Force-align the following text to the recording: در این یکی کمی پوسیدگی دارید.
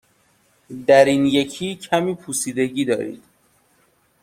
در 0.87 1.05
این 1.05 1.25
یکی 1.25 1.75
کمی 1.75 2.15
پوسیدگی 2.15 2.85
دارید. 2.85 3.23